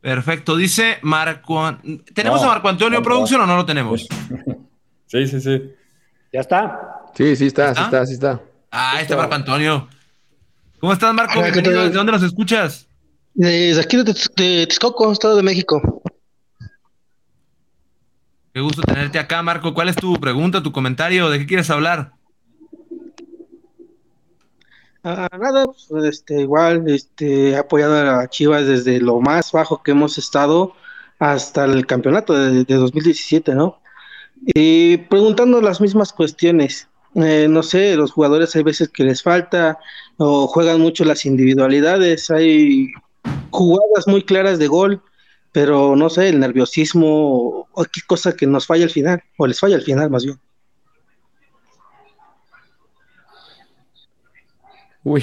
[0.00, 1.78] Perfecto, dice Marco.
[2.14, 4.06] ¿Tenemos a Marco Antonio Producción o no lo tenemos?
[5.08, 5.72] Sí, sí, sí.
[6.32, 7.04] Ya está.
[7.14, 8.40] Sí, sí está, sí está, sí está.
[8.72, 9.86] Ah, este Marco Antonio.
[10.80, 11.40] ¿Cómo estás, Marco?
[11.40, 11.84] Bienvenido.
[11.84, 12.88] ¿De dónde nos escuchas?
[13.34, 16.02] Desde aquí de, de Texcoco, Estado de México.
[18.52, 19.72] Qué gusto tenerte acá, Marco.
[19.72, 21.30] ¿Cuál es tu pregunta, tu comentario?
[21.30, 22.12] ¿De qué quieres hablar?
[25.02, 29.92] Ah, nada, pues, este, igual, este, he apoyado a Chivas desde lo más bajo que
[29.92, 30.74] hemos estado
[31.18, 33.80] hasta el campeonato de, de 2017, ¿no?
[34.44, 36.88] Y preguntando las mismas cuestiones.
[37.14, 39.78] Eh, no sé, los jugadores hay veces que les falta
[40.18, 42.88] o juegan mucho las individualidades, hay
[43.50, 45.02] jugadas muy claras de gol,
[45.52, 49.58] pero no sé, el nerviosismo o qué cosa que nos falla al final, o les
[49.58, 50.38] falla al final más bien.
[55.04, 55.22] Uy,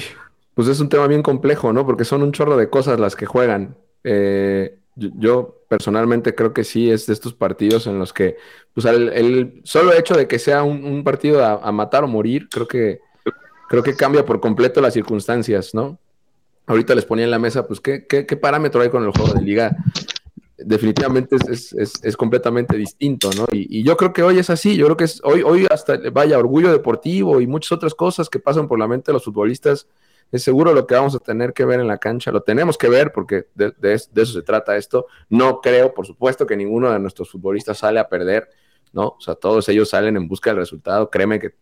[0.54, 1.84] pues es un tema bien complejo, ¿no?
[1.84, 3.76] Porque son un chorro de cosas las que juegan.
[4.02, 8.36] Eh, yo, personalmente creo que sí es de estos partidos en los que,
[8.72, 13.00] pues el, solo hecho de que sea un, partido a, matar o morir, creo que,
[13.68, 15.98] creo que cambia por completo las circunstancias, ¿no?
[16.66, 19.42] Ahorita les ponía en la mesa, pues, ¿qué, qué, parámetro hay con el juego de
[19.42, 19.76] liga?
[20.56, 23.46] Definitivamente es, completamente distinto, ¿no?
[23.52, 26.38] Y, yo creo que hoy es así, yo creo que es, hoy, hoy hasta, vaya,
[26.38, 29.86] orgullo deportivo y muchas otras cosas que pasan por la mente de los futbolistas,
[30.32, 32.88] es seguro lo que vamos a tener que ver en la cancha, lo tenemos que
[32.88, 35.06] ver porque de, eso se trata esto.
[35.28, 38.48] No creo, por supuesto, que ninguno de nuestros futbolistas sale a perder,
[38.94, 39.08] ¿no?
[39.08, 41.52] O sea, todos ellos salen en busca del resultado, créeme que,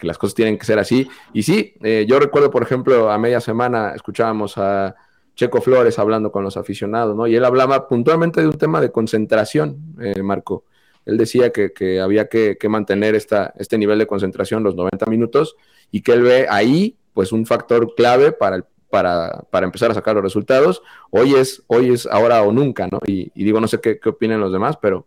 [0.00, 1.08] las cosas tienen que ser así.
[1.32, 4.96] Y sí, eh, yo recuerdo, por ejemplo, a media semana escuchábamos a
[5.36, 7.28] Checo Flores hablando con los aficionados, ¿no?
[7.28, 10.64] Y él hablaba puntualmente de un tema de concentración, eh, Marco.
[11.06, 15.56] Él decía que, había que, mantener esta, este nivel de concentración los 90 minutos
[15.90, 20.16] y que él ve ahí pues un factor clave para, para, para, empezar a sacar
[20.16, 20.82] los resultados.
[21.10, 22.98] Hoy es, hoy es ahora o nunca, ¿no?
[23.06, 25.06] Y, digo, no sé qué, qué, opinan los demás, pero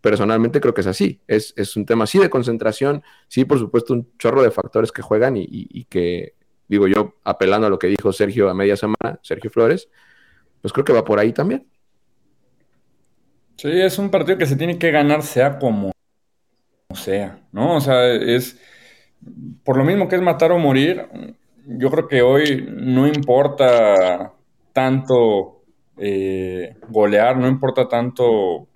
[0.00, 1.20] personalmente creo que es así.
[1.26, 5.02] Es, es, un tema así de concentración, sí, por supuesto, un chorro de factores que
[5.02, 6.34] juegan y, y, que,
[6.68, 9.88] digo yo, apelando a lo que dijo Sergio a media semana, Sergio Flores,
[10.60, 11.66] pues creo que va por ahí también.
[13.56, 15.92] Sí, es un partido que se tiene que ganar sea como
[16.94, 17.76] sea, ¿no?
[17.76, 18.58] O sea, es
[19.64, 21.06] por lo mismo que es matar o morir,
[21.66, 24.32] yo creo que hoy no importa
[24.72, 25.62] tanto
[25.98, 28.66] eh, golear, no importa tanto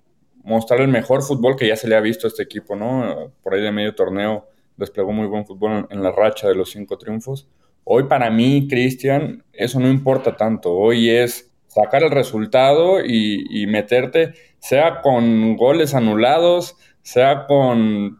[0.45, 3.31] mostrar el mejor fútbol que ya se le ha visto a este equipo, ¿no?
[3.41, 6.97] Por ahí de medio torneo desplegó muy buen fútbol en la racha de los cinco
[6.97, 7.47] triunfos.
[7.83, 10.73] Hoy para mí, Cristian, eso no importa tanto.
[10.73, 18.19] Hoy es sacar el resultado y, meterte, sea con goles anulados, sea con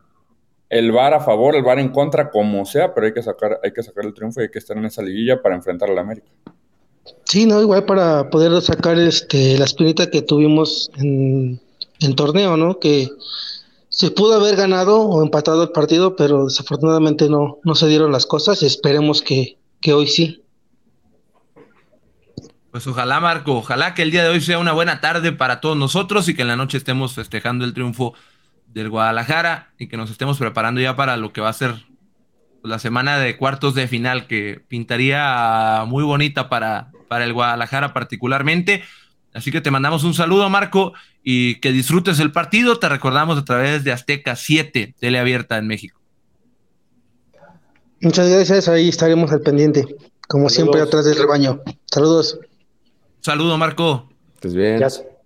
[0.70, 3.72] el VAR a favor, el VAR en contra, como sea, pero hay que sacar, hay
[3.72, 6.28] que sacar el triunfo y hay que estar en esa liguilla para enfrentar al América.
[7.24, 11.62] Sí, no, igual para poder sacar este la espinita que tuvimos en,
[12.00, 12.80] el torneo, ¿no?
[12.80, 13.10] Que
[13.90, 18.26] se pudo haber ganado o empatado el partido, pero desafortunadamente no, no se dieron las
[18.26, 20.44] cosas esperemos que, que hoy sí.
[22.72, 25.78] Pues ojalá, Marco, ojalá que el día de hoy sea una buena tarde para todos
[25.78, 28.14] nosotros y que en la noche estemos festejando el triunfo
[28.68, 31.76] del Guadalajara y que nos estemos preparando ya para lo que va a ser
[32.64, 38.84] la semana de cuartos de final, que pintaría muy bonita para, para el Guadalajara particularmente.
[39.34, 40.94] Así que te mandamos un saludo, Marco,
[41.26, 42.80] y que disfrutes el partido.
[42.80, 46.00] Te recordamos a través de Azteca 7, teleabierta en México.
[48.00, 49.84] Muchas gracias, ahí estaremos al pendiente,
[50.28, 51.62] como siempre atrás del rebaño.
[51.92, 52.40] Saludos.
[53.22, 54.08] Saludo, Marco.
[54.36, 54.82] Estás bien.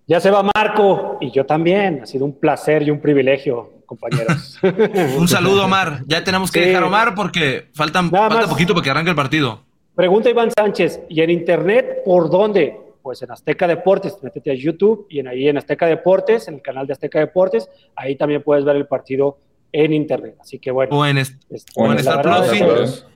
[0.07, 1.99] Ya se va Marco y yo también.
[2.01, 4.57] Ha sido un placer y un privilegio, compañeros.
[5.17, 6.03] un saludo, Omar.
[6.07, 9.61] Ya tenemos que dejar Omar porque faltan, falta poquito para que arranque el partido.
[9.93, 11.01] Pregunta Iván Sánchez.
[11.09, 12.77] ¿Y en internet por dónde?
[13.09, 14.21] Pues en Azteca Deportes.
[14.21, 17.67] Métete a YouTube y en ahí en Azteca Deportes, en el canal de Azteca Deportes,
[17.95, 19.39] ahí también puedes ver el partido
[19.71, 20.35] en internet.
[20.39, 20.95] Así que bueno.
[20.95, 23.07] O en, Star Plus.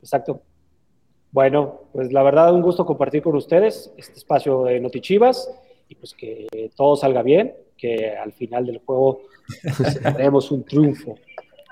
[0.00, 0.42] Exacto.
[1.32, 5.50] Bueno, pues la verdad, un gusto compartir con ustedes este espacio de Notichivas
[5.98, 9.22] pues que todo salga bien, que al final del juego
[10.16, 11.16] tenemos un triunfo.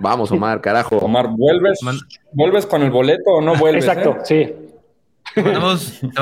[0.01, 0.97] Vamos, Omar, carajo.
[0.99, 1.79] Omar, ¿vuelves,
[2.33, 3.85] ¿vuelves con el boleto o no vuelves?
[3.85, 4.21] Exacto, eh?
[4.25, 4.70] sí.
[5.35, 6.13] Te mandamos, un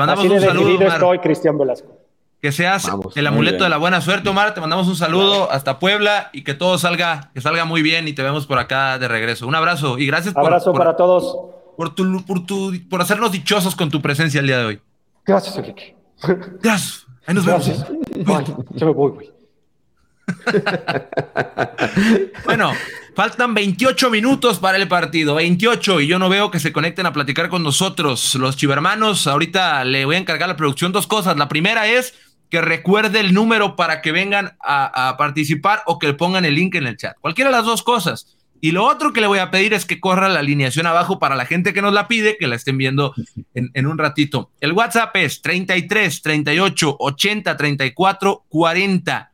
[0.41, 1.97] saludo, estoy, Cristian Velasco.
[2.41, 4.53] Que seas el amuleto de la buena suerte, Omar.
[4.53, 8.13] Te mandamos un saludo hasta Puebla y que todo salga, que salga muy bien y
[8.13, 9.45] te vemos por acá de regreso.
[9.45, 10.45] Un abrazo y gracias por.
[10.45, 11.37] Abrazo para todos.
[11.75, 14.81] Por tu, por tu, por hacernos dichosos con tu presencia el día de hoy.
[15.25, 15.95] Gracias, Enrique.
[16.61, 17.05] Gracias.
[17.25, 17.67] Ahí nos vemos.
[18.15, 19.38] me voy, güey.
[22.45, 22.71] bueno,
[23.15, 27.13] faltan 28 minutos para el partido, 28, y yo no veo que se conecten a
[27.13, 28.35] platicar con nosotros.
[28.35, 31.37] Los chivermanos, ahorita le voy a encargar a la producción dos cosas.
[31.37, 32.13] La primera es
[32.49, 36.87] que recuerde el número para que vengan a, participar o que pongan el link en
[36.87, 37.15] el chat.
[37.19, 38.35] Cualquiera de las dos cosas.
[38.61, 41.35] Y lo otro que le voy a pedir es que corra la alineación abajo para
[41.35, 43.13] la gente que nos la pide, que la estén viendo
[43.53, 44.51] en, en un ratito.
[44.59, 49.31] El WhatsApp es 33 38 80 34 40.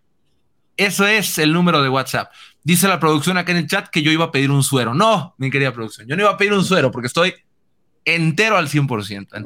[0.77, 2.31] Eso es el número de WhatsApp.
[2.63, 4.93] Dice la producción acá en el chat que yo iba a pedir un suero.
[4.93, 7.33] No, mi querida producción, yo no iba a pedir un suero porque estoy
[8.05, 9.43] entero al 100%.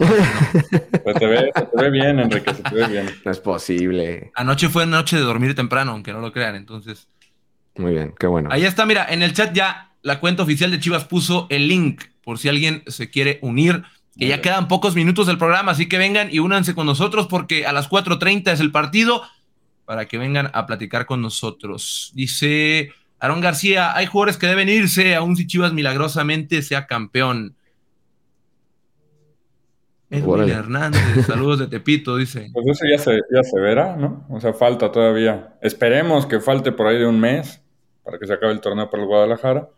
[1.04, 3.10] Pues te ve, te ve bien, Enrique, se te ve bien.
[3.24, 4.32] No es posible.
[4.36, 7.08] Anoche fue noche de dormir temprano, aunque no lo crean, entonces.
[7.78, 8.50] Muy bien, qué bueno.
[8.52, 12.04] Ahí está, mira, en el chat ya la cuenta oficial de Chivas puso el link
[12.24, 13.84] por si alguien se quiere unir.
[14.18, 17.66] Que ya quedan pocos minutos del programa, así que vengan y únanse con nosotros porque
[17.66, 19.24] a las 4.30 es el partido
[19.90, 22.12] para que vengan a platicar con nosotros.
[22.14, 27.56] Dice Aaron García, hay jugadores que deben irse, aún si Chivas milagrosamente sea campeón.
[30.12, 32.52] Edwin Hernández, saludos de Tepito, dice.
[32.54, 34.28] Pues eso ya se, ya se verá, ¿no?
[34.30, 35.56] O sea, falta todavía.
[35.60, 37.60] Esperemos que falte por ahí de un mes
[38.04, 39.70] para que se acabe el torneo por el Guadalajara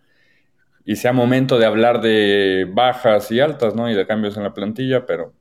[0.84, 3.90] y sea momento de hablar de bajas y altas, ¿no?
[3.90, 5.32] Y de cambios en la plantilla, pero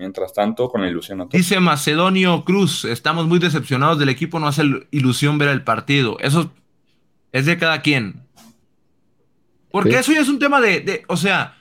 [0.00, 1.28] Mientras tanto, con la ilusión.
[1.30, 6.16] Dice Macedonio Cruz, estamos muy decepcionados del equipo, no hace ilusión ver el partido.
[6.20, 6.54] Eso
[7.32, 8.22] es de cada quien.
[9.70, 11.58] Porque eso ya es un tema de, o sea,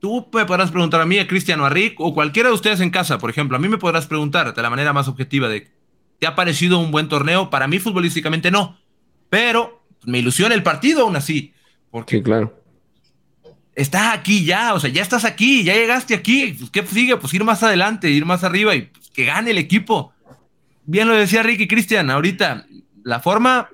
[0.00, 2.90] tú me podrás preguntar a mí, a Cristiano, a Rick, o cualquiera de ustedes en
[2.90, 5.70] casa, por ejemplo, a mí me podrás preguntar de la manera más objetiva de,
[6.18, 7.50] ¿te ha parecido un buen torneo?
[7.50, 8.78] Para mí futbolísticamente no,
[9.30, 11.54] pero me ilusiona el partido aún así.
[11.88, 12.61] Porque sí, claro
[13.74, 17.16] estás aquí ya, o sea, ya estás aquí, ya llegaste aquí, pues, ¿qué sigue?
[17.16, 20.12] Pues ir más adelante, ir más arriba y pues, que gane el equipo.
[20.84, 22.66] Bien lo decía Ricky Cristian, ahorita,
[23.04, 23.68] la forma,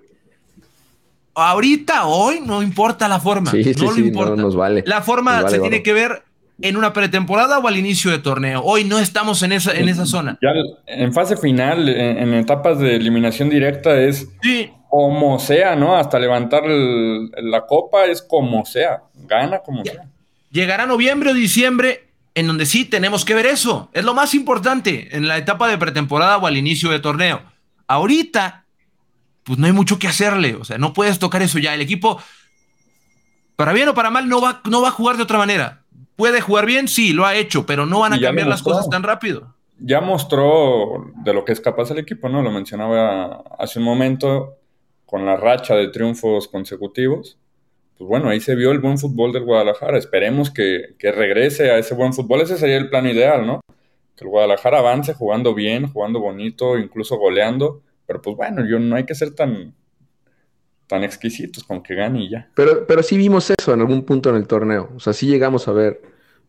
[1.35, 4.37] ahorita, hoy, no importa la forma, sí, no sí, importa.
[4.37, 4.85] No nos vale.
[4.87, 6.23] La forma se tiene que ver
[6.61, 8.63] en una pretemporada o al inicio de torneo.
[8.63, 10.39] Hoy no estamos en esa, en esa zona.
[10.43, 10.51] Ya
[10.87, 14.71] en fase final, en, etapas de eliminación directa, es sí.
[14.89, 15.97] Como sea, ¿no?
[15.97, 20.09] Hasta levantar la copa es como sea, gana como sea.
[20.51, 23.91] Llegará noviembre o diciembre en donde sí tenemos que ver eso.
[23.93, 27.43] Es lo más importante en la etapa de pretemporada o al inicio de torneo.
[27.87, 28.65] Ahorita,
[29.45, 30.55] pues no hay mucho que hacerle.
[30.55, 31.75] O sea, no puedes tocar eso ya.
[31.75, 32.23] El equipo,
[33.57, 35.83] para bien o para mal, no va, no va a jugar de otra manera
[36.19, 36.89] ¿Puede jugar bien?
[36.89, 39.55] Sí, lo ha hecho, pero no van a cambiar las cosas tan rápido.
[39.79, 42.43] Ya mostró de lo que es capaz el equipo, ¿no?
[42.43, 44.58] Lo mencionaba hace un momento
[45.09, 47.39] con la racha de triunfos consecutivos.
[47.97, 49.97] Pues bueno, ahí se vio el buen fútbol del Guadalajara.
[49.97, 52.43] Esperemos que, que regrese a ese buen fútbol.
[52.43, 53.63] Ese sería el plan ideal, ¿no?
[54.15, 57.81] Que el Guadalajara avance jugando bien, jugando bonito, incluso goleando.
[58.07, 59.75] Pero pues bueno, yo no hay que ser tan,
[60.87, 62.51] tan exquisitos con que gane y ya.
[62.55, 64.91] Pero, pero sí vimos eso en algún punto en el torneo.
[64.95, 66.03] O sea, sí llegamos a ver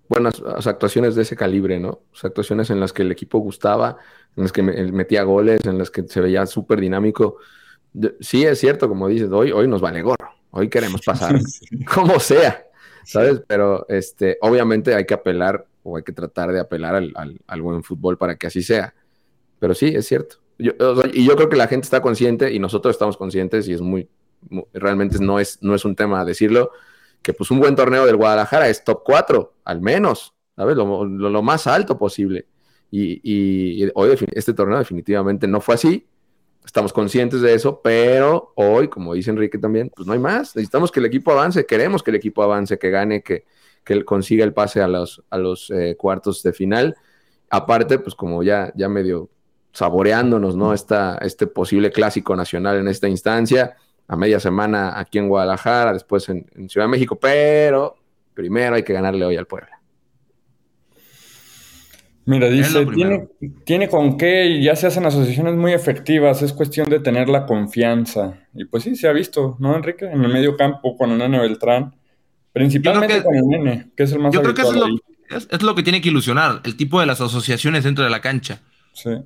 [0.10, 2.02] buenas actuaciones de ese calibre, ¿no?
[2.12, 4.00] O sea, actuaciones en las que el equipo gustaba,
[4.36, 7.38] en las que metía goles, en las que se veía súper dinámico.
[8.20, 10.30] Sí, es cierto, como dices, hoy, hoy nos vale gorro.
[10.52, 11.40] Hoy queremos pasar
[11.94, 12.66] como sea,
[13.06, 13.42] ¿sabes?
[13.48, 17.14] Pero este, obviamente hay que apelar o hay que tratar de apelar al,
[17.46, 18.94] al, buen fútbol para que así sea.
[19.60, 20.38] Pero sí, es cierto.
[20.58, 24.10] y yo creo que la gente está consciente y nosotros estamos conscientes y es muy,
[24.74, 26.72] realmente no es, no es un tema decirlo,
[27.22, 30.76] que pues un buen torneo del Guadalajara es top 4, al menos, ¿sabes?
[30.76, 32.48] Lo, lo, más alto posible.
[32.92, 36.08] Y, y, hoy este torneo definitivamente no fue así.
[36.66, 40.56] Estamos conscientes de eso, pero hoy, como dice Enrique también, pues no hay más.
[40.56, 43.46] Necesitamos que el equipo avance, queremos que el equipo avance, que gane, que,
[43.84, 46.96] que consiga el pase a los, a los eh, cuartos de final.
[47.50, 49.30] Aparte, pues como ya, ya medio
[49.72, 50.74] saboreándonos, ¿no?
[50.74, 53.76] Esta, este posible clásico nacional en esta instancia
[54.10, 57.96] a media semana aquí en Guadalajara, después en, Ciudad de México, pero
[58.34, 59.79] primero hay que ganarle hoy al Puebla.
[62.30, 62.86] Mira, dice,
[63.66, 67.48] tiene, con qué y ya se hacen asociaciones muy efectivas, es cuestión de tener la
[67.48, 68.38] confianza.
[68.54, 70.06] Y pues sí, se ha visto, ¿no, Enrique?
[70.06, 71.96] En el medio campo con el Nene Beltrán,
[72.54, 76.02] principalmente con el Nene, que es el más Yo creo que es lo, que tiene
[76.02, 78.62] que ilusionar, el tipo de las asociaciones dentro de la cancha.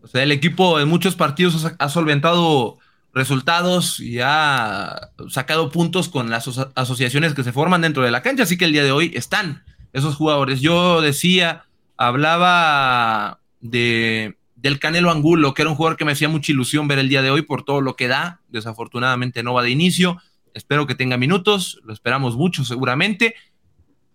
[0.01, 2.77] O sea, el equipo en muchos partidos ha solventado
[3.13, 8.43] resultados y ha sacado puntos con las asociaciones que se forman dentro de la cancha,
[8.43, 10.61] así que el día de hoy están esos jugadores.
[10.61, 11.65] Yo decía,
[11.97, 16.99] hablaba de, del Canelo Angulo, que era un jugador que me hacía mucha ilusión ver
[16.99, 18.41] el día de hoy por todo lo que da.
[18.47, 20.17] Desafortunadamente no va de inicio.
[20.53, 23.35] Espero que tenga minutos, lo esperamos mucho seguramente,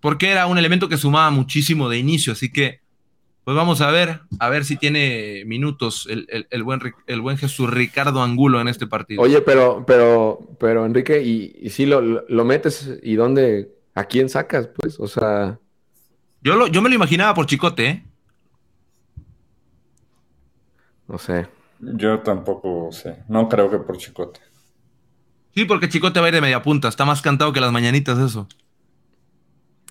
[0.01, 2.81] porque era un elemento que sumaba muchísimo de inicio, así que
[3.49, 8.23] pues vamos a ver, a ver si tiene minutos el, buen, el buen Jesús Ricardo
[8.23, 9.23] Angulo en este partido.
[9.23, 14.69] Oye, pero, pero, pero Enrique, ¿y, si lo, lo, metes y dónde, a quién sacas?
[14.69, 15.59] Pues, o sea...
[16.43, 18.05] Yo, lo, yo me lo imaginaba por Chicote, ¿eh?
[21.07, 21.49] No sé.
[21.81, 23.23] Yo tampoco sé.
[23.29, 24.41] No creo que por Chicote.
[25.55, 26.89] Sí, porque Chicote va a ir de media punta.
[26.89, 28.47] Está más cantado que las mañanitas eso.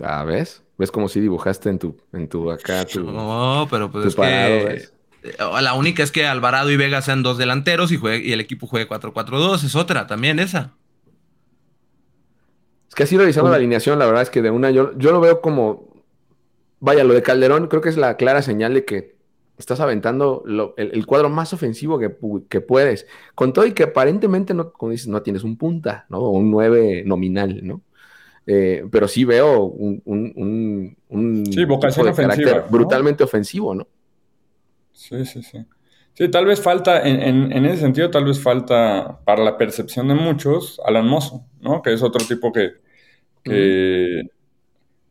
[0.01, 0.63] Ah, ¿ves?
[0.77, 3.03] ¿Ves como si dibujaste en tu, en tu acá tu.
[3.03, 4.89] No, pero pues es que.
[5.23, 8.39] Eh, la única es que Alvarado y Vega sean dos delanteros y, juegue, y el
[8.39, 9.63] equipo juegue 4-4-2.
[9.63, 10.75] Es otra también esa.
[12.87, 15.19] Es que así revisando la alineación, la verdad es que de una yo, yo lo
[15.19, 15.96] veo como.
[16.79, 19.17] Vaya, lo de Calderón creo que es la clara señal de que
[19.57, 20.43] estás aventando
[20.77, 22.15] el, cuadro más ofensivo que,
[22.49, 23.07] que, puedes.
[23.33, 26.29] Con todo y que aparentemente no, como dices, no tienes un punta, ¿no?
[26.29, 27.81] Un 9 nominal, ¿no?
[28.45, 33.87] Eh, pero sí veo un, un, sí, vocación ofensiva, brutalmente ofensivo, ¿no?
[34.93, 35.65] Sí, sí, sí.
[36.13, 40.81] Sí, tal vez falta, en, ese sentido, tal vez falta para la percepción de muchos,
[40.83, 41.83] Alan Mozo, ¿no?
[41.83, 42.71] Que es otro tipo que,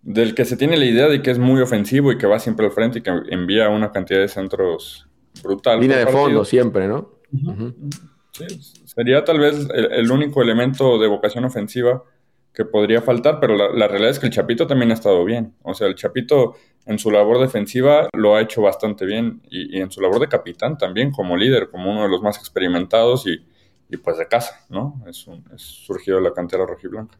[0.06, 2.64] del que se tiene la idea de que es muy ofensivo y que va siempre
[2.66, 5.08] al frente y que envía una cantidad de centros
[5.42, 5.80] brutal.
[5.80, 7.10] Línea de fondo siempre, ¿no?
[8.30, 8.46] sí,
[8.84, 12.04] sería tal vez el, único elemento de vocación ofensiva
[12.54, 15.54] que podría faltar, pero la, realidad es que el Chapito también ha estado bien.
[15.62, 16.54] O sea, el Chapito
[16.86, 20.78] en su labor defensiva lo ha hecho bastante bien y, en su labor de capitán
[20.78, 23.44] también, como líder, como uno de los más experimentados y,
[23.96, 25.02] pues de casa, ¿no?
[25.08, 27.18] Es, es surgido de la cantera rojiblanca.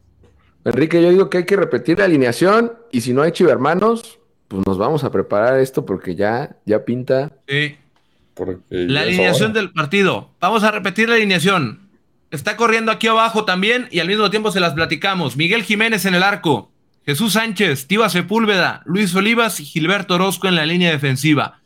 [0.65, 4.65] Enrique, yo digo que hay que repetir la alineación y si no hay chivermanos, pues
[4.65, 7.31] nos vamos a preparar esto porque ya, ya pinta.
[7.47, 7.77] Sí.
[8.69, 10.31] la alineación del partido.
[10.39, 11.87] Vamos a repetir la alineación.
[12.31, 15.37] Está corriendo aquí abajo también y al mismo tiempo se las platicamos.
[15.37, 16.71] Miguel Jiménez en el arco,
[17.05, 21.61] Jesús Sánchez, Tiva Sepúlveda, Luis Olivas y Gilberto Orozco en la línea defensiva.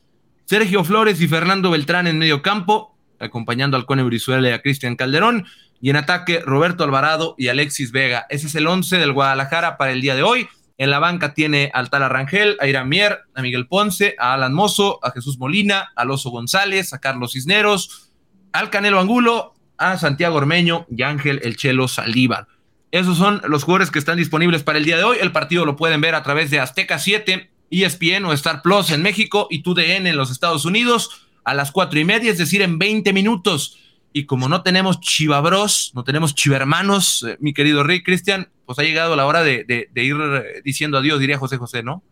[0.45, 2.90] Sergio Flores y Fernando Beltrán en medio campo,
[3.21, 5.45] acompañando al Cone Brizuela y a Cristian Calderón.
[5.81, 8.25] Y en ataque, Roberto Alvarado y Alexis Vega.
[8.29, 10.47] Ese es el 11 del Guadalajara para el día de hoy.
[10.77, 14.53] En la banca tiene al Tal Rangel, a Irán Mier, a Miguel Ponce, a Alan
[14.53, 18.11] Mozo, a Jesús Molina, a Loso González, a Carlos Cisneros,
[18.51, 22.47] al Canelo Angulo, a Santiago Ormeño y Ángel El Chelo Saldívar.
[22.91, 25.17] Esos son los jugadores que están disponibles para el día de hoy.
[25.21, 29.01] El partido lo pueden ver a través de Azteca 7, ESPN o Star Plus en
[29.01, 32.79] México y TUDN en los Estados Unidos a las cuatro y media, es decir, en
[32.79, 33.77] 20 minutos.
[34.13, 38.83] Y como no tenemos chivabros, no tenemos chivermanos, eh, mi querido Rick Cristian, pues ha
[38.83, 42.03] llegado la hora de, ir eh, diciendo adiós, diría José José, ¿no?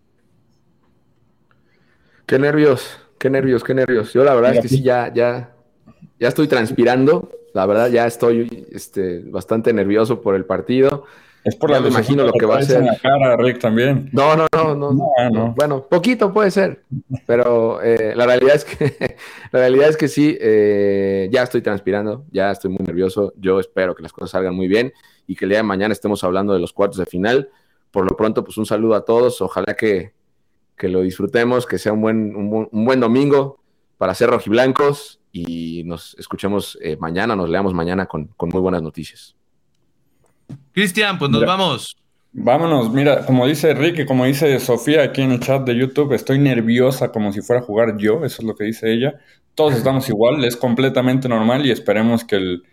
[2.25, 4.13] Qué nervios, qué nervios, qué nervios.
[4.13, 5.51] Yo la verdad es que sí, ya, ya,
[6.19, 7.31] ya estoy transpirando.
[7.53, 11.05] La verdad, ya estoy este, bastante nervioso por el partido.
[11.43, 12.83] Es por la me imagino lo que va a ser.
[12.83, 14.09] la cara, Rick, también.
[14.11, 16.83] No, no, no, no, Bueno, poquito puede ser,
[17.25, 19.15] pero eh, la realidad es que
[19.51, 23.33] la realidad es que sí, eh, ya estoy transpirando, ya estoy muy nervioso.
[23.37, 24.93] Yo espero que las cosas salgan muy bien
[25.27, 27.49] y que el día de mañana estemos hablando de los cuartos de final.
[27.91, 29.41] Por lo pronto, pues un saludo a todos.
[29.41, 30.13] Ojalá que,
[30.77, 33.59] que lo disfrutemos, que sea un buen, un, buen domingo
[33.97, 38.81] para ser rojiblancos y nos escuchemos eh, mañana, nos leamos mañana con, con muy buenas
[38.81, 39.38] noticias.
[40.73, 41.97] Cristian, pues nos vamos.
[42.31, 46.13] Vámonos, mira, como dice Rick y como dice Sofía aquí en el chat de YouTube,
[46.13, 49.19] estoy nerviosa como si fuera a jugar yo, eso es lo que dice ella.
[49.55, 52.63] Todos estamos igual, es completamente normal y esperemos que, el,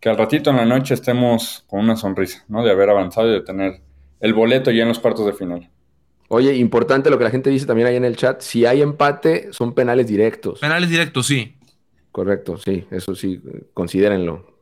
[0.00, 2.64] que al ratito en la noche estemos con una sonrisa, ¿no?
[2.64, 3.82] De haber avanzado y de tener
[4.20, 5.70] el boleto ya en los cuartos de final.
[6.28, 9.52] Oye, importante lo que la gente dice también ahí en el chat, si hay empate,
[9.52, 10.58] son penales directos.
[10.60, 11.54] Penales directos, sí.
[12.10, 13.40] Correcto, sí, eso sí,
[13.74, 14.56] considérenlo.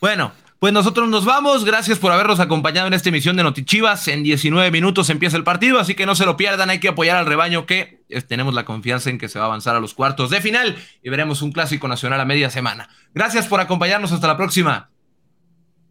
[0.00, 1.64] Bueno, pues nosotros nos vamos.
[1.64, 4.06] Gracias por habernos acompañado en esta emisión de Notichivas.
[4.08, 6.68] En 19 minutos empieza el partido, así que no se lo pierdan.
[6.68, 9.74] Hay que apoyar al rebaño que tenemos la confianza en que se va a avanzar
[9.74, 12.90] a los cuartos de final y veremos un clásico nacional a media semana.
[13.14, 14.12] Gracias por acompañarnos.
[14.12, 14.90] Hasta la próxima.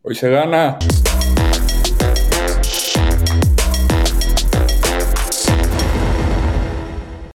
[0.04, 0.78] Hoy se gana.